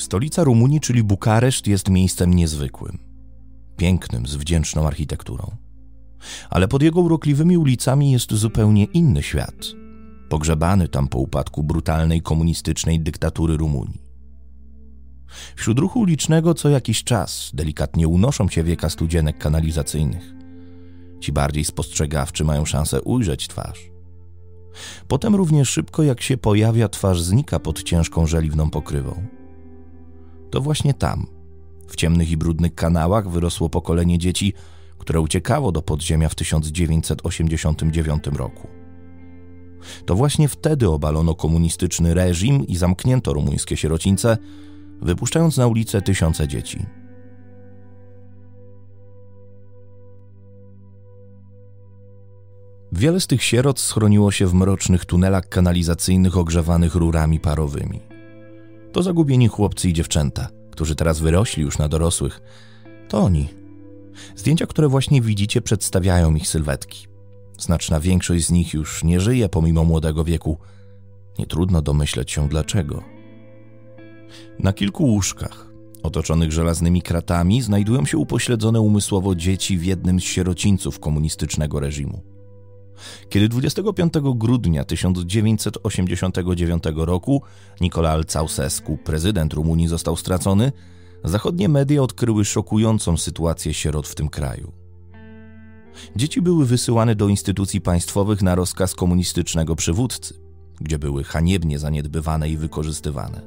Stolica 0.00 0.44
Rumunii, 0.44 0.80
czyli 0.80 1.02
Bukareszt, 1.02 1.66
jest 1.66 1.88
miejscem 1.88 2.34
niezwykłym, 2.34 2.98
pięknym, 3.76 4.26
z 4.26 4.34
wdzięczną 4.34 4.86
architekturą. 4.86 5.56
Ale 6.50 6.68
pod 6.68 6.82
jego 6.82 7.00
urokliwymi 7.00 7.58
ulicami 7.58 8.12
jest 8.12 8.34
zupełnie 8.34 8.84
inny 8.84 9.22
świat, 9.22 9.66
pogrzebany 10.28 10.88
tam 10.88 11.08
po 11.08 11.18
upadku 11.18 11.62
brutalnej 11.62 12.22
komunistycznej 12.22 13.00
dyktatury 13.00 13.56
Rumunii. 13.56 14.02
Wśród 15.56 15.78
ruchu 15.78 16.00
ulicznego 16.00 16.54
co 16.54 16.68
jakiś 16.68 17.04
czas 17.04 17.50
delikatnie 17.54 18.08
unoszą 18.08 18.48
się 18.48 18.64
wieka 18.64 18.90
studzienek 18.90 19.38
kanalizacyjnych. 19.38 20.34
Ci 21.20 21.32
bardziej 21.32 21.64
spostrzegawczy 21.64 22.44
mają 22.44 22.64
szansę 22.64 23.02
ujrzeć 23.02 23.48
twarz. 23.48 23.90
Potem 25.08 25.34
równie 25.34 25.64
szybko 25.64 26.02
jak 26.02 26.20
się 26.20 26.36
pojawia, 26.36 26.88
twarz 26.88 27.22
znika 27.22 27.58
pod 27.58 27.82
ciężką 27.82 28.26
żeliwną 28.26 28.70
pokrywą 28.70 29.39
to 30.50 30.60
właśnie 30.60 30.94
tam, 30.94 31.26
w 31.86 31.96
ciemnych 31.96 32.30
i 32.30 32.36
brudnych 32.36 32.74
kanałach, 32.74 33.28
wyrosło 33.28 33.68
pokolenie 33.68 34.18
dzieci, 34.18 34.52
które 34.98 35.20
uciekało 35.20 35.72
do 35.72 35.82
podziemia 35.82 36.28
w 36.28 36.34
1989 36.34 38.24
roku. 38.26 38.68
To 40.06 40.14
właśnie 40.14 40.48
wtedy 40.48 40.88
obalono 40.88 41.34
komunistyczny 41.34 42.14
reżim 42.14 42.66
i 42.66 42.76
zamknięto 42.76 43.32
rumuńskie 43.32 43.76
sierocińce, 43.76 44.36
wypuszczając 45.02 45.56
na 45.56 45.66
ulicę 45.66 46.02
tysiące 46.02 46.48
dzieci. 46.48 46.86
Wiele 52.92 53.20
z 53.20 53.26
tych 53.26 53.42
sierot 53.42 53.80
schroniło 53.80 54.30
się 54.30 54.46
w 54.46 54.54
mrocznych 54.54 55.04
tunelach 55.04 55.48
kanalizacyjnych 55.48 56.36
ogrzewanych 56.36 56.94
rurami 56.94 57.40
parowymi. 57.40 58.09
To 58.92 59.02
zagubieni 59.02 59.48
chłopcy 59.48 59.88
i 59.88 59.92
dziewczęta, 59.92 60.48
którzy 60.70 60.94
teraz 60.94 61.20
wyrośli 61.20 61.62
już 61.62 61.78
na 61.78 61.88
dorosłych. 61.88 62.40
To 63.08 63.18
oni. 63.18 63.48
Zdjęcia, 64.36 64.66
które 64.66 64.88
właśnie 64.88 65.22
widzicie, 65.22 65.62
przedstawiają 65.62 66.34
ich 66.34 66.48
sylwetki. 66.48 67.06
Znaczna 67.58 68.00
większość 68.00 68.46
z 68.46 68.50
nich 68.50 68.74
już 68.74 69.04
nie 69.04 69.20
żyje 69.20 69.48
pomimo 69.48 69.84
młodego 69.84 70.24
wieku. 70.24 70.58
Nie 71.38 71.46
trudno 71.46 71.82
domyśleć 71.82 72.30
się 72.30 72.48
dlaczego. 72.48 73.02
Na 74.58 74.72
kilku 74.72 75.04
łóżkach, 75.04 75.66
otoczonych 76.02 76.52
żelaznymi 76.52 77.02
kratami, 77.02 77.62
znajdują 77.62 78.06
się 78.06 78.18
upośledzone 78.18 78.80
umysłowo 78.80 79.34
dzieci 79.34 79.78
w 79.78 79.84
jednym 79.84 80.20
z 80.20 80.24
sierocińców 80.24 81.00
komunistycznego 81.00 81.80
reżimu. 81.80 82.22
Kiedy 83.28 83.48
25 83.48 84.12
grudnia 84.34 84.84
1989 84.84 86.84
roku 86.96 87.42
Nicolae 87.80 88.24
Ceausescu, 88.24 88.98
prezydent 89.04 89.54
Rumunii, 89.54 89.88
został 89.88 90.16
stracony, 90.16 90.72
zachodnie 91.24 91.68
media 91.68 92.02
odkryły 92.02 92.44
szokującą 92.44 93.16
sytuację 93.16 93.74
sierot 93.74 94.08
w 94.08 94.14
tym 94.14 94.28
kraju. 94.28 94.72
Dzieci 96.16 96.42
były 96.42 96.66
wysyłane 96.66 97.14
do 97.14 97.28
instytucji 97.28 97.80
państwowych 97.80 98.42
na 98.42 98.54
rozkaz 98.54 98.94
komunistycznego 98.94 99.76
przywódcy, 99.76 100.34
gdzie 100.80 100.98
były 100.98 101.24
haniebnie 101.24 101.78
zaniedbywane 101.78 102.50
i 102.50 102.56
wykorzystywane. 102.56 103.42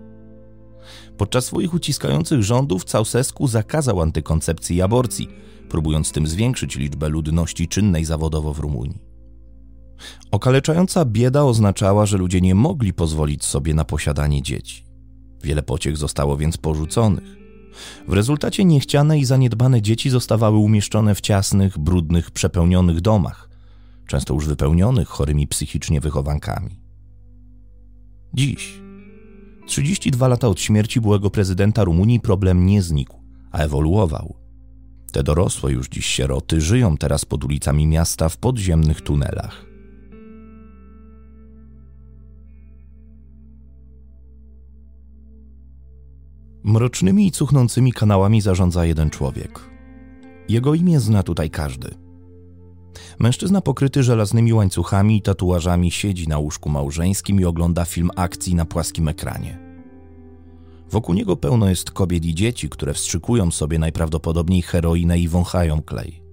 Podczas 1.18 1.46
swoich 1.46 1.74
uciskających 1.74 2.44
rządów 2.44 2.84
Ceausescu 2.84 3.48
zakazał 3.48 4.02
antykoncepcji 4.02 4.76
i 4.76 4.82
aborcji, 4.82 5.30
próbując 5.70 6.12
tym 6.12 6.28
zwiększyć 6.28 6.76
liczbę 6.76 7.10
ludności 7.10 7.68
czynnej 7.68 8.06
zawodowo 8.06 8.54
w 8.54 8.60
Rumunii. 8.60 9.13
Okaleczająca 10.32 11.06
bieda 11.06 11.44
oznaczała, 11.44 12.06
że 12.06 12.18
ludzie 12.18 12.42
nie 12.42 12.56
mogli 12.56 12.94
pozwolić 12.94 13.46
sobie 13.46 13.74
na 13.74 13.86
posiadanie 13.86 14.42
dzieci. 14.42 14.86
Wiele 15.44 15.64
pociech 15.64 15.98
zostało 15.98 16.38
więc 16.38 16.58
porzuconych. 16.58 17.38
W 18.08 18.14
rezultacie 18.14 18.66
niechciane 18.66 19.20
i 19.20 19.26
zaniedbane 19.26 19.82
dzieci 19.82 20.10
zostawały 20.10 20.58
umieszczone 20.58 21.16
w 21.16 21.22
ciasnych, 21.22 21.80
brudnych, 21.80 22.32
przepełnionych 22.32 23.02
domach, 23.02 23.50
często 24.08 24.34
już 24.34 24.48
wypełnionych 24.48 25.08
chorymi 25.08 25.48
psychicznie 25.48 26.02
wychowankami. 26.02 26.80
Dziś, 28.34 28.82
32 29.66 30.28
lata 30.28 30.48
od 30.48 30.60
śmierci 30.60 31.02
byłego 31.02 31.30
prezydenta 31.30 31.84
Rumunii, 31.84 32.20
problem 32.20 32.66
nie 32.66 32.82
znikł, 32.82 33.24
a 33.52 33.58
ewoluował. 33.58 34.36
Te 35.12 35.24
dorosłe 35.24 35.72
już 35.72 35.90
dziś 35.90 36.06
sieroty 36.06 36.62
żyją 36.62 36.98
teraz 36.98 37.26
pod 37.26 37.44
ulicami 37.44 37.88
miasta 37.88 38.30
w 38.30 38.38
podziemnych 38.38 39.02
tunelach. 39.02 39.73
Mrocznymi 46.64 47.28
i 47.28 47.32
cuchnącymi 47.32 47.94
kanałami 47.94 48.42
zarządza 48.42 48.86
jeden 48.86 49.10
człowiek. 49.10 49.60
Jego 50.50 50.74
imię 50.74 51.00
zna 51.00 51.24
tutaj 51.24 51.50
każdy. 51.50 51.96
Mężczyzna 53.20 53.62
pokryty 53.62 54.04
żelaznymi 54.04 54.54
łańcuchami 54.54 55.18
i 55.18 55.22
tatuażami 55.22 55.92
siedzi 55.92 56.28
na 56.28 56.38
łóżku 56.38 56.70
małżeńskim 56.70 57.40
i 57.40 57.46
ogląda 57.46 57.86
film 57.86 58.10
akcji 58.16 58.56
na 58.56 58.66
płaskim 58.66 59.08
ekranie. 59.08 59.60
Wokół 60.92 61.16
niego 61.16 61.36
pełno 61.36 61.70
jest 61.70 61.92
kobiet 61.92 62.26
i 62.26 62.36
dzieci, 62.36 62.70
które 62.70 62.94
wstrzykują 62.94 63.52
sobie 63.52 63.80
najprawdopodobniej 63.80 64.62
heroinę 64.62 65.20
i 65.20 65.28
wąchają 65.28 65.82
klej. 65.82 66.24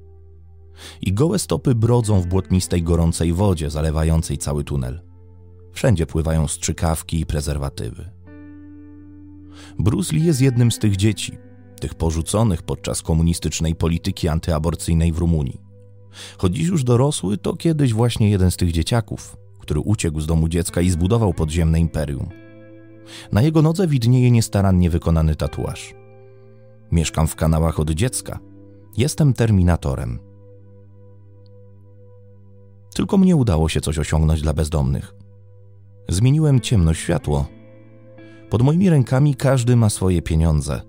I 1.02 1.12
gołe 1.12 1.38
stopy 1.38 1.74
brodzą 1.74 2.20
w 2.20 2.26
błotnistej, 2.26 2.82
gorącej 2.82 3.32
wodzie 3.32 3.70
zalewającej 3.70 4.38
cały 4.38 4.64
tunel. 4.64 5.00
Wszędzie 5.72 6.06
pływają 6.06 6.48
strzykawki 6.48 7.20
i 7.20 7.26
prezerwatywy. 7.26 8.19
Bruce 9.78 10.16
Lee 10.16 10.24
jest 10.24 10.40
jednym 10.40 10.72
z 10.72 10.78
tych 10.78 10.96
dzieci, 10.96 11.38
tych 11.80 11.94
porzuconych 11.94 12.62
podczas 12.62 13.02
komunistycznej 13.02 13.74
polityki 13.74 14.28
antyaborcyjnej 14.28 15.12
w 15.12 15.18
Rumunii. 15.18 15.60
Choć 16.38 16.56
dziś 16.56 16.68
już 16.68 16.84
dorosły, 16.84 17.38
to 17.38 17.56
kiedyś 17.56 17.92
właśnie 17.92 18.30
jeden 18.30 18.50
z 18.50 18.56
tych 18.56 18.72
dzieciaków, 18.72 19.36
który 19.58 19.80
uciekł 19.80 20.20
z 20.20 20.26
domu 20.26 20.48
dziecka 20.48 20.80
i 20.80 20.90
zbudował 20.90 21.34
podziemne 21.34 21.80
imperium. 21.80 22.28
Na 23.32 23.42
jego 23.42 23.62
nodze 23.62 23.86
widnieje 23.86 24.30
niestarannie 24.30 24.90
wykonany 24.90 25.36
tatuaż. 25.36 25.94
Mieszkam 26.92 27.26
w 27.26 27.36
kanałach 27.36 27.80
od 27.80 27.90
dziecka. 27.90 28.38
Jestem 28.96 29.34
terminatorem. 29.34 30.18
Tylko 32.94 33.18
mnie 33.18 33.36
udało 33.36 33.68
się 33.68 33.80
coś 33.80 33.98
osiągnąć 33.98 34.42
dla 34.42 34.52
bezdomnych. 34.52 35.14
Zmieniłem 36.08 36.60
ciemno 36.60 36.94
światło 36.94 37.46
pod 38.50 38.62
moimi 38.62 38.90
rękami 38.90 39.34
każdy 39.34 39.76
ma 39.76 39.90
swoje 39.90 40.22
pieniądze, 40.22 40.82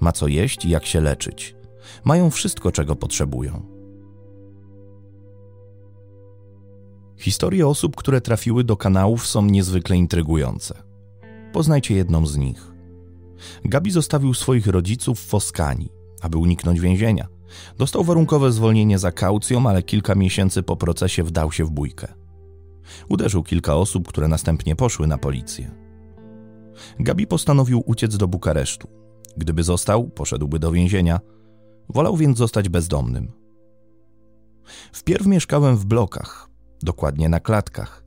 ma 0.00 0.12
co 0.12 0.28
jeść 0.28 0.64
i 0.64 0.70
jak 0.70 0.86
się 0.86 1.00
leczyć. 1.00 1.56
Mają 2.04 2.30
wszystko, 2.30 2.72
czego 2.72 2.96
potrzebują. 2.96 3.78
Historie 7.18 7.66
osób, 7.66 7.96
które 7.96 8.20
trafiły 8.20 8.64
do 8.64 8.76
kanałów, 8.76 9.26
są 9.26 9.44
niezwykle 9.44 9.96
intrygujące. 9.96 10.82
Poznajcie 11.52 11.94
jedną 11.94 12.26
z 12.26 12.36
nich. 12.36 12.72
Gabi 13.64 13.90
zostawił 13.90 14.34
swoich 14.34 14.66
rodziców 14.66 15.20
w 15.20 15.26
Foskani, 15.26 15.88
aby 16.20 16.38
uniknąć 16.38 16.80
więzienia. 16.80 17.26
Dostał 17.78 18.04
warunkowe 18.04 18.52
zwolnienie 18.52 18.98
za 18.98 19.12
kaucją, 19.12 19.66
ale 19.66 19.82
kilka 19.82 20.14
miesięcy 20.14 20.62
po 20.62 20.76
procesie 20.76 21.22
wdał 21.22 21.52
się 21.52 21.64
w 21.64 21.70
bójkę. 21.70 22.14
Uderzył 23.08 23.42
kilka 23.42 23.76
osób, 23.76 24.08
które 24.08 24.28
następnie 24.28 24.76
poszły 24.76 25.06
na 25.06 25.18
policję. 25.18 25.87
Gabi 27.00 27.26
postanowił 27.26 27.82
uciec 27.86 28.16
do 28.16 28.28
Bukaresztu. 28.28 28.88
Gdyby 29.36 29.62
został, 29.62 30.08
poszedłby 30.08 30.58
do 30.58 30.72
więzienia. 30.72 31.20
Wolał 31.88 32.16
więc 32.16 32.38
zostać 32.38 32.68
bezdomnym. 32.68 33.32
Wpierw 34.92 35.26
mieszkałem 35.26 35.76
w 35.76 35.84
blokach, 35.84 36.50
dokładnie 36.82 37.28
na 37.28 37.40
klatkach. 37.40 38.04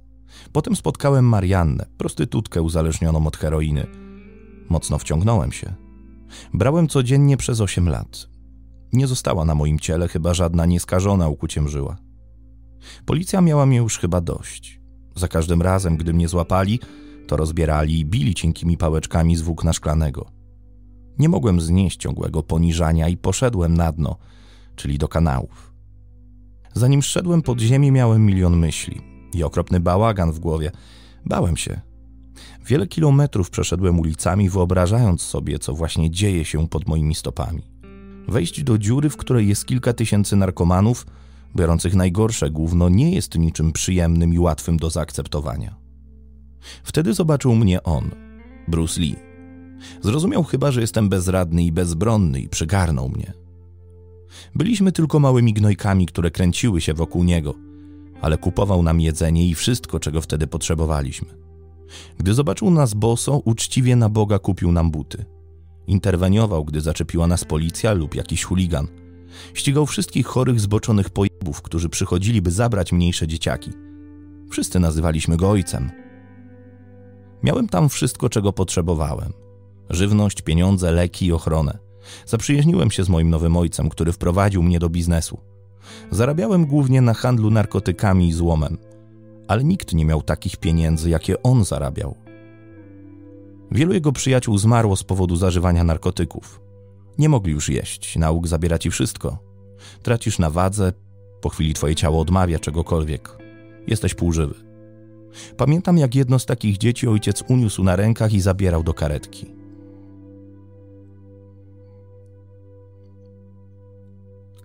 Potem 0.51 0.75
spotkałem 0.75 1.25
Mariannę, 1.25 1.85
prostytutkę 1.97 2.61
uzależnioną 2.61 3.27
od 3.27 3.37
heroiny. 3.37 3.87
Mocno 4.69 4.97
wciągnąłem 4.97 5.51
się. 5.51 5.73
Brałem 6.53 6.87
codziennie 6.87 7.37
przez 7.37 7.61
8 7.61 7.89
lat. 7.89 8.27
Nie 8.93 9.07
została 9.07 9.45
na 9.45 9.55
moim 9.55 9.79
ciele 9.79 10.07
chyba 10.07 10.33
żadna 10.33 10.65
nieskażona 10.65 11.27
ukuciem 11.27 11.67
żyła. 11.67 11.97
Policja 13.05 13.41
miała 13.41 13.65
mnie 13.65 13.77
już 13.77 13.97
chyba 13.97 14.21
dość. 14.21 14.81
Za 15.15 15.27
każdym 15.27 15.61
razem, 15.61 15.97
gdy 15.97 16.13
mnie 16.13 16.27
złapali, 16.27 16.79
to 17.31 17.37
rozbierali 17.37 17.99
i 17.99 18.05
bili 18.05 18.35
cienkimi 18.35 18.77
pałeczkami 18.77 19.35
z 19.35 19.41
włókna 19.41 19.73
szklanego. 19.73 20.31
Nie 21.19 21.29
mogłem 21.29 21.61
znieść 21.61 21.97
ciągłego 21.97 22.43
poniżania 22.43 23.09
i 23.09 23.17
poszedłem 23.17 23.73
na 23.73 23.91
dno, 23.91 24.15
czyli 24.75 24.97
do 24.97 25.07
kanałów. 25.07 25.73
Zanim 26.73 27.01
szedłem 27.01 27.41
pod 27.41 27.59
ziemię, 27.59 27.91
miałem 27.91 28.25
milion 28.25 28.57
myśli 28.57 29.01
i 29.33 29.43
okropny 29.43 29.79
bałagan 29.79 30.31
w 30.31 30.39
głowie. 30.39 30.71
Bałem 31.25 31.57
się. 31.57 31.81
Wiele 32.65 32.87
kilometrów 32.87 33.49
przeszedłem 33.49 33.99
ulicami, 33.99 34.49
wyobrażając 34.49 35.21
sobie, 35.21 35.59
co 35.59 35.73
właśnie 35.73 36.11
dzieje 36.11 36.45
się 36.45 36.67
pod 36.67 36.87
moimi 36.87 37.15
stopami. 37.15 37.61
Wejść 38.27 38.63
do 38.63 38.77
dziury, 38.77 39.09
w 39.09 39.17
której 39.17 39.47
jest 39.47 39.65
kilka 39.65 39.93
tysięcy 39.93 40.35
narkomanów, 40.35 41.05
biorących 41.55 41.95
najgorsze 41.95 42.49
gówno, 42.49 42.89
nie 42.89 43.15
jest 43.15 43.37
niczym 43.37 43.71
przyjemnym 43.71 44.33
i 44.33 44.39
łatwym 44.39 44.77
do 44.77 44.89
zaakceptowania. 44.89 45.80
Wtedy 46.83 47.13
zobaczył 47.13 47.55
mnie 47.55 47.83
on, 47.83 48.11
Bruce 48.67 49.01
Lee. 49.01 49.15
Zrozumiał 50.01 50.43
chyba, 50.43 50.71
że 50.71 50.81
jestem 50.81 51.09
bezradny 51.09 51.63
i 51.63 51.71
bezbronny 51.71 52.39
i 52.39 52.49
przygarnął 52.49 53.09
mnie. 53.09 53.33
Byliśmy 54.55 54.91
tylko 54.91 55.19
małymi 55.19 55.53
gnojkami, 55.53 56.05
które 56.05 56.31
kręciły 56.31 56.81
się 56.81 56.93
wokół 56.93 57.23
niego, 57.23 57.53
ale 58.21 58.37
kupował 58.37 58.83
nam 58.83 58.99
jedzenie 58.99 59.47
i 59.47 59.55
wszystko, 59.55 59.99
czego 59.99 60.21
wtedy 60.21 60.47
potrzebowaliśmy. 60.47 61.27
Gdy 62.17 62.33
zobaczył 62.33 62.71
nas 62.71 62.93
boso, 62.93 63.37
uczciwie 63.37 63.95
na 63.95 64.09
Boga 64.09 64.39
kupił 64.39 64.71
nam 64.71 64.91
buty. 64.91 65.25
Interweniował, 65.87 66.65
gdy 66.65 66.81
zaczepiła 66.81 67.27
nas 67.27 67.45
policja 67.45 67.93
lub 67.93 68.15
jakiś 68.15 68.43
chuligan. 68.43 68.87
Ścigał 69.53 69.85
wszystkich 69.85 70.25
chorych, 70.25 70.59
zboczonych 70.59 71.09
pojebów, 71.09 71.61
którzy 71.61 71.89
przychodzili, 71.89 72.41
by 72.41 72.51
zabrać 72.51 72.91
mniejsze 72.91 73.27
dzieciaki. 73.27 73.71
Wszyscy 74.49 74.79
nazywaliśmy 74.79 75.37
go 75.37 75.49
ojcem. 75.49 75.91
Miałem 77.43 77.69
tam 77.69 77.89
wszystko, 77.89 78.29
czego 78.29 78.53
potrzebowałem. 78.53 79.33
Żywność, 79.89 80.41
pieniądze, 80.41 80.91
leki 80.91 81.25
i 81.25 81.33
ochronę. 81.33 81.77
Zaprzyjaźniłem 82.25 82.91
się 82.91 83.03
z 83.03 83.09
moim 83.09 83.29
nowym 83.29 83.57
ojcem, 83.57 83.89
który 83.89 84.11
wprowadził 84.11 84.63
mnie 84.63 84.79
do 84.79 84.89
biznesu. 84.89 85.39
Zarabiałem 86.11 86.65
głównie 86.65 87.01
na 87.01 87.13
handlu 87.13 87.51
narkotykami 87.51 88.27
i 88.27 88.33
złomem, 88.33 88.77
ale 89.47 89.63
nikt 89.63 89.93
nie 89.93 90.05
miał 90.05 90.21
takich 90.21 90.57
pieniędzy, 90.57 91.09
jakie 91.09 91.43
on 91.43 91.65
zarabiał. 91.65 92.15
Wielu 93.71 93.93
jego 93.93 94.11
przyjaciół 94.11 94.57
zmarło 94.57 94.95
z 94.95 95.03
powodu 95.03 95.35
zażywania 95.35 95.83
narkotyków. 95.83 96.61
Nie 97.17 97.29
mogli 97.29 97.53
już 97.53 97.69
jeść, 97.69 98.15
nauk 98.15 98.47
zabiera 98.47 98.77
ci 98.77 98.91
wszystko. 98.91 99.37
Tracisz 100.03 100.39
na 100.39 100.49
wadze, 100.49 100.93
po 101.41 101.49
chwili 101.49 101.73
twoje 101.73 101.95
ciało 101.95 102.21
odmawia 102.21 102.59
czegokolwiek. 102.59 103.37
Jesteś 103.87 104.13
półżywy. 104.13 104.70
Pamiętam, 105.57 105.97
jak 105.97 106.15
jedno 106.15 106.39
z 106.39 106.45
takich 106.45 106.77
dzieci 106.77 107.07
ojciec 107.07 107.43
uniósł 107.49 107.83
na 107.83 107.95
rękach 107.95 108.33
i 108.33 108.41
zabierał 108.41 108.83
do 108.83 108.93
karetki. 108.93 109.61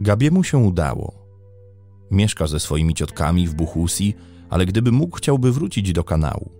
Gabiemu 0.00 0.44
się 0.44 0.58
udało. 0.58 1.12
Mieszka 2.10 2.46
ze 2.46 2.60
swoimi 2.60 2.94
ciotkami 2.94 3.48
w 3.48 3.54
Buchusi, 3.54 4.14
ale 4.50 4.66
gdyby 4.66 4.92
mógł, 4.92 5.16
chciałby 5.16 5.52
wrócić 5.52 5.92
do 5.92 6.04
kanału. 6.04 6.50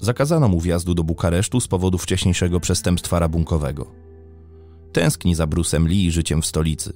Zakazano 0.00 0.48
mu 0.48 0.60
wjazdu 0.60 0.94
do 0.94 1.04
Bukaresztu 1.04 1.60
z 1.60 1.68
powodu 1.68 1.98
wcześniejszego 1.98 2.60
przestępstwa 2.60 3.18
rabunkowego. 3.18 3.86
Tęskni 4.92 5.34
za 5.34 5.46
Brusem 5.46 5.88
Lee 5.88 6.06
i 6.06 6.10
życiem 6.10 6.42
w 6.42 6.46
stolicy. 6.46 6.92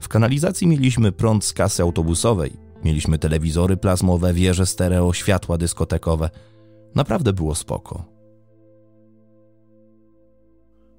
W 0.00 0.08
kanalizacji 0.08 0.66
mieliśmy 0.66 1.12
prąd 1.12 1.44
z 1.44 1.52
kasy 1.52 1.82
autobusowej, 1.82 2.52
mieliśmy 2.84 3.18
telewizory 3.18 3.76
plazmowe, 3.76 4.32
wieże 4.32 4.66
stereo, 4.66 5.12
światła 5.12 5.58
dyskotekowe. 5.58 6.30
Naprawdę 6.94 7.32
było 7.32 7.54
spoko. 7.54 8.16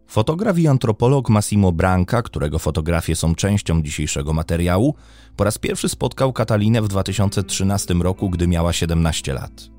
Fotograf 0.08 0.60
i 0.60 0.68
antropolog 0.68 1.30
Massimo 1.30 1.72
Branca, 1.72 2.22
którego 2.22 2.60
fotografie 2.60 3.16
są 3.16 3.36
częścią 3.36 3.82
dzisiejszego 3.82 4.34
materiału, 4.34 4.96
po 5.36 5.44
raz 5.44 5.58
pierwszy 5.58 5.90
spotkał 5.90 6.34
Katalinę 6.34 6.82
w 6.82 6.88
2013 6.88 7.94
roku, 7.94 8.30
gdy 8.30 8.48
miała 8.48 8.74
17 8.74 9.34
lat. 9.34 9.70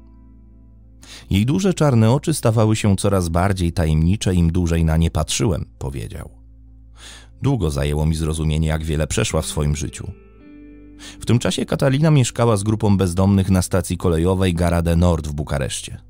Jej 1.31 1.47
duże 1.47 1.75
czarne 1.75 2.11
oczy 2.13 2.35
stawały 2.35 2.77
się 2.77 2.97
coraz 2.97 3.29
bardziej 3.29 3.73
tajemnicze, 3.73 4.35
im 4.35 4.53
dłużej 4.53 4.85
na 4.85 4.97
nie 4.97 5.11
patrzyłem, 5.11 5.65
powiedział. 5.79 6.31
Długo 7.43 7.71
zajęło 7.71 8.07
mi 8.07 8.15
zrozumienie, 8.15 8.69
jak 8.69 8.85
wiele 8.85 9.07
przeszła 9.07 9.43
w 9.43 9.47
swoim 9.47 9.77
życiu. 9.77 10.11
W 11.21 11.27
tym 11.27 11.39
czasie 11.39 11.67
Katalina 11.67 12.11
mieszkała 12.11 12.57
z 12.57 12.63
grupą 12.63 12.97
bezdomnych 12.97 13.51
na 13.51 13.63
stacji 13.63 13.97
kolejowej 13.97 14.55
Garade 14.55 14.97
Nord 14.97 15.29
w 15.29 15.33
Bukareszcie. 15.33 16.01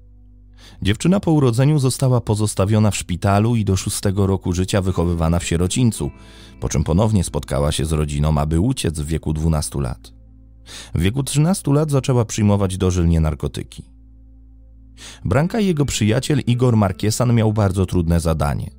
Dziewczyna 0.83 1.21
po 1.21 1.33
urodzeniu 1.33 1.79
została 1.79 2.21
pozostawiona 2.21 2.91
w 2.91 2.97
szpitalu 2.97 3.57
i 3.57 3.65
do 3.65 3.77
szóstego 3.77 4.27
roku 4.27 4.53
życia 4.53 4.83
wychowywana 4.83 5.39
w 5.39 5.45
sierocińcu, 5.45 6.11
po 6.61 6.69
czym 6.69 6.85
ponownie 6.85 7.25
spotkała 7.25 7.73
się 7.73 7.85
z 7.87 7.93
rodziną, 7.93 8.39
aby 8.39 8.61
uciec 8.61 9.01
w 9.01 9.07
wieku 9.07 9.33
12 9.33 9.81
lat. 9.81 10.13
W 10.95 11.01
wieku 11.01 11.23
13 11.23 11.73
lat 11.73 11.91
zaczęła 11.91 12.25
przyjmować 12.25 12.77
dożylnie 12.77 13.21
narkotyki. 13.21 13.83
Branka 15.25 15.61
i 15.61 15.67
jego 15.67 15.85
przyjaciel 15.85 16.41
Igor 16.47 16.77
Markiesan 16.77 17.35
miał 17.35 17.53
bardzo 17.53 17.87
trudne 17.87 18.21
zadanie. 18.21 18.71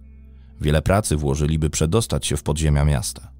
Wiele 0.61 0.81
pracy 0.81 1.17
włożyli, 1.17 1.59
by 1.59 1.69
przedostać 1.69 2.27
się 2.27 2.37
w 2.37 2.43
podziemia 2.43 2.85
miasta. 2.85 3.31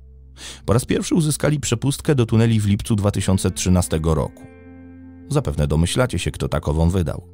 Po 0.65 0.73
raz 0.73 0.85
pierwszy 0.85 1.15
uzyskali 1.15 1.59
przepustkę 1.59 2.15
do 2.15 2.25
tuneli 2.25 2.59
w 2.59 2.67
lipcu 2.67 2.95
2013 2.95 3.99
roku. 4.03 4.43
Zapewne 5.29 5.67
domyślacie 5.67 6.19
się, 6.19 6.31
kto 6.31 6.49
takową 6.49 6.89
wydał. 6.89 7.27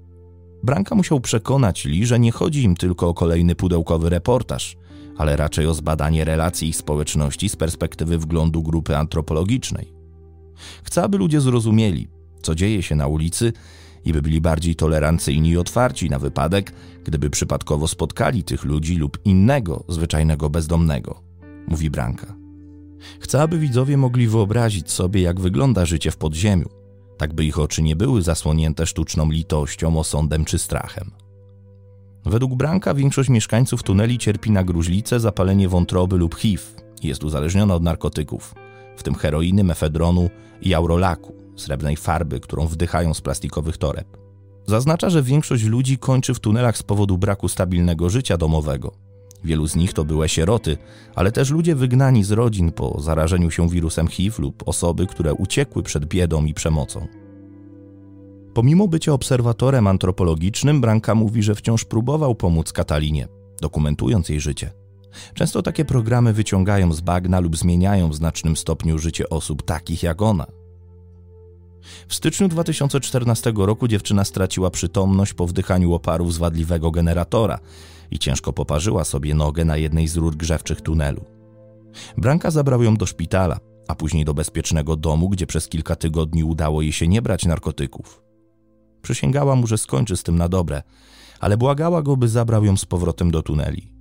Branka 0.64 0.96
musiał 0.96 1.20
przekonać 1.20 1.86
Li, 1.86 2.06
że 2.06 2.20
nie 2.20 2.32
chodzi 2.32 2.64
im 2.64 2.76
tylko 2.76 3.10
o 3.10 3.14
kolejny 3.14 3.56
pudełkowy 3.56 4.10
reportaż, 4.10 4.78
ale 5.18 5.36
raczej 5.36 5.68
o 5.68 5.74
zbadanie 5.74 6.26
relacji 6.26 6.70
ich 6.70 6.76
społeczności 6.76 7.50
z 7.50 7.56
perspektywy 7.56 8.18
wglądu 8.18 8.64
grupy 8.64 8.98
antropologicznej. 8.98 9.94
Chce, 10.84 11.04
aby 11.04 11.18
ludzie 11.18 11.42
zrozumieli, 11.42 12.08
co 12.42 12.56
dzieje 12.56 12.84
się 12.84 12.96
na 12.96 13.08
ulicy 13.08 13.54
i 14.06 14.14
by 14.14 14.22
byli 14.22 14.42
bardziej 14.42 14.76
tolerancyjni 14.76 15.50
i 15.50 15.58
otwarci 15.58 16.10
na 16.10 16.20
wypadek, 16.20 16.74
gdyby 17.04 17.30
przypadkowo 17.30 17.88
spotkali 17.88 18.44
tych 18.44 18.64
ludzi 18.64 18.96
lub 18.96 19.20
innego, 19.26 19.84
zwyczajnego 19.88 20.50
bezdomnego, 20.50 21.22
mówi 21.68 21.90
Branka. 21.90 22.45
Chce, 23.20 23.42
aby 23.42 23.60
widzowie 23.60 23.98
mogli 23.98 24.28
wyobrazić 24.28 24.92
sobie, 24.92 25.22
jak 25.22 25.40
wygląda 25.40 25.86
życie 25.86 26.12
w 26.12 26.18
podziemiu, 26.18 26.70
tak 27.18 27.34
by 27.34 27.46
ich 27.46 27.60
oczy 27.60 27.82
nie 27.82 27.96
były 27.96 28.22
zasłonięte 28.22 28.86
sztuczną 28.86 29.32
litością, 29.32 30.00
osądem 30.00 30.46
czy 30.46 30.60
strachem. 30.60 31.12
Według 32.26 32.56
Branka 32.56 32.94
większość 32.94 33.30
mieszkańców 33.30 33.84
tuneli 33.84 34.18
cierpi 34.18 34.52
na 34.52 34.64
gruźlicę, 34.64 35.20
zapalenie 35.20 35.70
wątroby 35.70 36.18
lub 36.18 36.36
HIV 36.36 36.64
i 37.02 37.08
jest 37.08 37.24
uzależniona 37.24 37.76
od 37.76 37.84
narkotyków, 37.84 38.56
w 38.98 39.04
tym 39.04 39.16
heroiny, 39.16 39.64
mefedronu 39.64 40.30
i 40.62 40.74
aurolaku, 40.74 41.36
srebrnej 41.56 41.96
farby, 41.96 42.40
którą 42.40 42.68
wdychają 42.68 43.14
z 43.14 43.22
plastikowych 43.22 43.78
toreb. 43.78 44.18
Zaznacza, 44.68 45.10
że 45.10 45.24
większość 45.24 45.64
ludzi 45.64 45.98
kończy 45.98 46.34
w 46.34 46.40
tunelach 46.40 46.78
z 46.78 46.84
powodu 46.84 47.18
braku 47.18 47.48
stabilnego 47.48 48.10
życia 48.10 48.38
domowego– 48.38 48.92
Wielu 49.46 49.68
z 49.68 49.76
nich 49.76 49.94
to 49.94 50.06
były 50.06 50.30
sieroty, 50.30 50.78
ale 51.16 51.32
też 51.32 51.52
ludzie 51.52 51.76
wygnani 51.76 52.24
z 52.24 52.32
rodzin 52.32 52.72
po 52.72 53.02
zarażeniu 53.02 53.52
się 53.52 53.70
wirusem 53.70 54.08
HIV 54.08 54.42
lub 54.42 54.64
osoby, 54.66 55.08
które 55.08 55.34
uciekły 55.34 55.84
przed 55.84 56.06
biedą 56.06 56.46
i 56.46 56.54
przemocą. 56.54 57.08
Pomimo 58.54 58.88
bycia 58.88 59.14
obserwatorem 59.14 59.88
antropologicznym, 59.88 60.82
Branka 60.82 61.16
mówi, 61.16 61.44
że 61.44 61.56
wciąż 61.56 61.86
próbował 61.86 62.36
pomóc 62.36 62.74
Katalinie, 62.74 63.28
dokumentując 63.62 64.30
jej 64.30 64.40
życie. 64.40 64.72
Często 65.34 65.62
takie 65.62 65.86
programy 65.86 66.34
wyciągają 66.34 66.94
z 66.94 67.02
bagna 67.02 67.40
lub 67.40 67.58
zmieniają 67.58 68.10
w 68.10 68.16
znacznym 68.16 68.56
stopniu 68.58 68.98
życie 68.98 69.30
osób 69.30 69.64
takich 69.64 70.04
jak 70.04 70.22
ona. 70.22 70.46
W 72.08 72.16
styczniu 72.16 72.48
2014 72.48 73.54
roku 73.56 73.88
dziewczyna 73.88 74.24
straciła 74.24 74.70
przytomność 74.70 75.34
po 75.34 75.48
wdychaniu 75.48 75.94
oparów 75.94 76.34
z 76.34 76.38
wadliwego 76.38 76.92
generatora, 76.92 77.60
i 78.12 78.20
ciężko 78.20 78.54
poparzyła 78.54 79.04
sobie 79.04 79.34
nogę 79.34 79.66
na 79.66 79.78
jednej 79.78 80.08
z 80.08 80.16
rur 80.16 80.36
grzewczych 80.36 80.82
tunelu. 80.82 81.26
Branka 82.18 82.52
zabrał 82.52 82.84
ją 82.84 82.96
do 82.96 83.06
szpitala, 83.06 83.60
a 83.88 83.96
później 83.96 84.26
do 84.26 84.34
bezpiecznego 84.34 84.96
domu, 84.96 85.30
gdzie 85.30 85.48
przez 85.48 85.68
kilka 85.68 85.96
tygodni 85.96 86.44
udało 86.44 86.82
jej 86.82 86.92
się 86.92 87.08
nie 87.08 87.22
brać 87.22 87.46
narkotyków. 87.46 88.22
Przysięgała 89.02 89.56
mu, 89.56 89.68
że 89.68 89.78
skończy 89.78 90.18
z 90.18 90.24
tym 90.24 90.38
na 90.38 90.50
dobre, 90.50 90.84
ale 91.40 91.58
błagała 91.58 92.02
go, 92.02 92.18
by 92.18 92.28
zabrał 92.28 92.66
ją 92.66 92.78
z 92.78 92.86
powrotem 92.86 93.32
do 93.32 93.42
tuneli. 93.42 93.92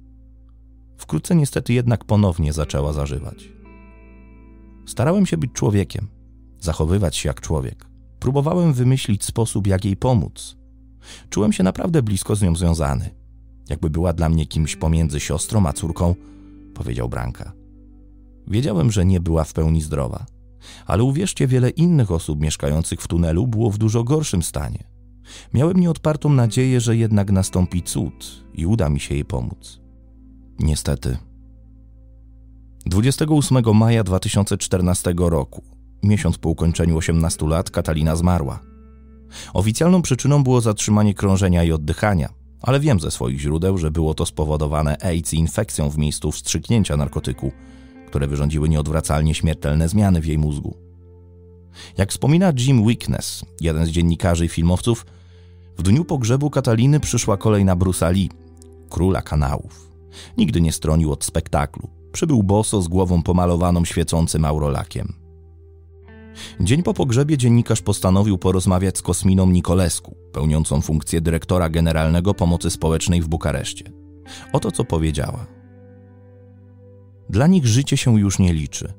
Wkrótce 0.96 1.34
niestety 1.34 1.72
jednak 1.72 2.04
ponownie 2.04 2.52
zaczęła 2.52 2.92
zażywać. 2.92 3.48
Starałem 4.86 5.26
się 5.26 5.36
być 5.36 5.52
człowiekiem, 5.52 6.08
zachowywać 6.60 7.16
się 7.16 7.28
jak 7.28 7.40
człowiek. 7.40 7.86
Próbowałem 8.18 8.72
wymyślić 8.72 9.24
sposób, 9.24 9.66
jak 9.66 9.84
jej 9.84 9.96
pomóc. 9.96 10.56
Czułem 11.30 11.52
się 11.52 11.62
naprawdę 11.62 12.02
blisko 12.02 12.36
z 12.36 12.42
nią 12.42 12.56
związany 12.56 13.23
jakby 13.68 13.90
była 13.90 14.12
dla 14.12 14.28
mnie 14.28 14.46
kimś 14.46 14.76
pomiędzy 14.76 15.20
siostrą 15.20 15.66
a 15.66 15.72
córką, 15.72 16.14
powiedział 16.74 17.08
Branka. 17.08 17.52
Wiedziałem, 18.46 18.92
że 18.92 19.04
nie 19.04 19.20
była 19.20 19.44
w 19.44 19.52
pełni 19.52 19.82
zdrowa, 19.82 20.26
ale 20.86 21.02
uwierzcie, 21.02 21.46
wiele 21.46 21.70
innych 21.70 22.10
osób 22.10 22.40
mieszkających 22.40 23.00
w 23.00 23.08
tunelu 23.08 23.46
było 23.46 23.70
w 23.70 23.78
dużo 23.78 24.04
gorszym 24.04 24.42
stanie. 24.42 24.84
Miałem 25.54 25.76
nieodpartą 25.76 26.28
nadzieję, 26.28 26.80
że 26.80 26.96
jednak 26.96 27.32
nastąpi 27.32 27.82
cud 27.82 28.44
i 28.54 28.66
uda 28.66 28.88
mi 28.88 29.00
się 29.00 29.14
jej 29.14 29.24
pomóc. 29.24 29.80
Niestety. 30.58 31.16
28 32.86 33.76
maja 33.76 34.04
2014 34.04 35.14
roku, 35.16 35.62
miesiąc 36.02 36.38
po 36.38 36.48
ukończeniu 36.48 36.96
18 36.96 37.46
lat, 37.46 37.70
Katalina 37.70 38.16
zmarła. 38.16 38.60
Oficjalną 39.54 40.02
przyczyną 40.02 40.44
było 40.44 40.60
zatrzymanie 40.60 41.14
krążenia 41.14 41.64
i 41.64 41.72
oddychania, 41.72 42.28
ale 42.64 42.80
wiem 42.80 43.00
ze 43.00 43.10
swoich 43.10 43.40
źródeł, 43.40 43.78
że 43.78 43.90
było 43.90 44.14
to 44.14 44.26
spowodowane 44.26 44.96
AIDS 45.02 45.34
i 45.34 45.36
infekcją 45.36 45.90
w 45.90 45.98
miejscu 45.98 46.32
wstrzyknięcia 46.32 46.96
narkotyku, 46.96 47.52
które 48.06 48.26
wyrządziły 48.26 48.68
nieodwracalnie 48.68 49.34
śmiertelne 49.34 49.88
zmiany 49.88 50.20
w 50.20 50.26
jej 50.26 50.38
mózgu. 50.38 50.76
Jak 51.98 52.10
wspomina 52.10 52.52
Jim 52.58 52.82
Weakness, 52.82 53.44
jeden 53.60 53.86
z 53.86 53.88
dziennikarzy 53.88 54.44
i 54.44 54.48
filmowców, 54.48 55.06
w 55.78 55.82
dniu 55.82 56.04
pogrzebu 56.04 56.50
Kataliny 56.50 57.00
przyszła 57.00 57.36
kolej 57.36 57.64
na 57.64 57.76
Brusa 57.76 58.10
Lee, 58.10 58.30
króla 58.90 59.22
kanałów. 59.22 59.90
Nigdy 60.36 60.60
nie 60.60 60.72
stronił 60.72 61.12
od 61.12 61.24
spektaklu. 61.24 61.88
Przybył 62.12 62.42
boso 62.42 62.82
z 62.82 62.88
głową 62.88 63.22
pomalowaną 63.22 63.84
świecącym 63.84 64.44
aurolakiem. 64.44 65.23
Dzień 66.60 66.82
po 66.82 66.94
pogrzebie 66.94 67.38
dziennikarz 67.38 67.82
postanowił 67.82 68.38
porozmawiać 68.38 68.98
z 68.98 69.02
Kosminą 69.02 69.46
Nikolesku, 69.46 70.16
pełniącą 70.32 70.80
funkcję 70.80 71.20
dyrektora 71.20 71.68
generalnego 71.68 72.34
pomocy 72.34 72.70
społecznej 72.70 73.22
w 73.22 73.28
Bukareszcie. 73.28 73.84
Oto 74.52 74.70
co 74.70 74.84
powiedziała. 74.84 75.46
Dla 77.30 77.46
nich 77.46 77.66
życie 77.66 77.96
się 77.96 78.20
już 78.20 78.38
nie 78.38 78.52
liczy. 78.52 78.92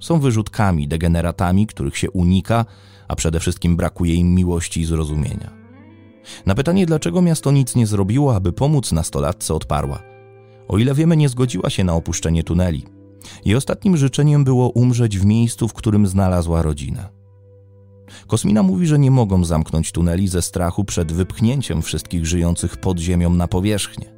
Są 0.00 0.20
wyrzutkami, 0.20 0.88
degeneratami, 0.88 1.66
których 1.66 1.96
się 1.96 2.10
unika, 2.10 2.64
a 3.08 3.16
przede 3.16 3.40
wszystkim 3.40 3.76
brakuje 3.76 4.14
im 4.14 4.34
miłości 4.34 4.80
i 4.80 4.84
zrozumienia. 4.84 5.50
Na 6.46 6.54
pytanie, 6.54 6.86
dlaczego 6.86 7.22
miasto 7.22 7.50
nic 7.50 7.76
nie 7.76 7.86
zrobiło, 7.86 8.34
aby 8.34 8.52
pomóc 8.52 8.92
nastolatce, 8.92 9.54
odparła: 9.54 10.02
O 10.68 10.78
ile 10.78 10.94
wiemy, 10.94 11.16
nie 11.16 11.28
zgodziła 11.28 11.70
się 11.70 11.84
na 11.84 11.94
opuszczenie 11.94 12.44
tuneli. 12.44 12.99
Jej 13.44 13.56
ostatnim 13.56 13.96
życzeniem 13.96 14.44
było 14.44 14.70
umrzeć 14.70 15.18
w 15.18 15.24
miejscu, 15.24 15.68
w 15.68 15.72
którym 15.72 16.06
znalazła 16.06 16.62
rodzinę. 16.62 17.08
Kosmina 18.26 18.62
mówi, 18.62 18.86
że 18.86 18.98
nie 18.98 19.10
mogą 19.10 19.44
zamknąć 19.44 19.92
tuneli 19.92 20.28
ze 20.28 20.42
strachu 20.42 20.84
przed 20.84 21.12
wypchnięciem 21.12 21.82
wszystkich 21.82 22.26
żyjących 22.26 22.76
pod 22.76 22.98
ziemią 22.98 23.30
na 23.30 23.48
powierzchnię. 23.48 24.12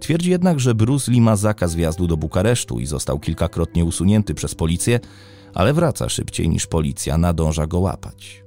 Twierdzi 0.00 0.30
jednak, 0.30 0.60
że 0.60 0.74
Bruce 0.74 1.12
Lee 1.12 1.20
ma 1.20 1.36
zakaz 1.36 1.74
wjazdu 1.74 2.06
do 2.06 2.16
Bukaresztu 2.16 2.80
i 2.80 2.86
został 2.86 3.18
kilkakrotnie 3.18 3.84
usunięty 3.84 4.34
przez 4.34 4.54
policję, 4.54 5.00
ale 5.54 5.74
wraca 5.74 6.08
szybciej 6.08 6.48
niż 6.48 6.66
policja 6.66 7.18
nadąża 7.18 7.66
go 7.66 7.78
łapać. 7.78 8.44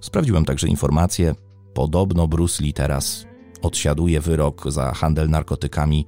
Sprawdziłem 0.00 0.44
także 0.44 0.68
informacje. 0.68 1.34
Podobno 1.74 2.28
Bruce 2.28 2.62
Lee 2.62 2.72
teraz 2.72 3.26
odsiaduje 3.62 4.20
wyrok 4.20 4.70
za 4.70 4.92
handel 4.92 5.30
narkotykami 5.30 6.06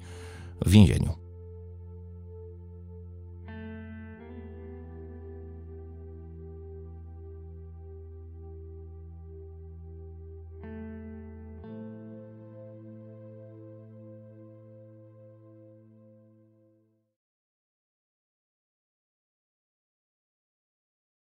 w 0.65 0.69
więzieniu. 0.69 1.22